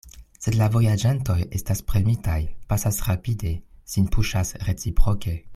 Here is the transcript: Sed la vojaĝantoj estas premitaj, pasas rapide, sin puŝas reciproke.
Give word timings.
Sed 0.43 0.55
la 0.59 0.69
vojaĝantoj 0.75 1.35
estas 1.59 1.83
premitaj, 1.91 2.39
pasas 2.73 2.99
rapide, 3.11 3.55
sin 3.95 4.13
puŝas 4.17 4.55
reciproke. 4.71 5.41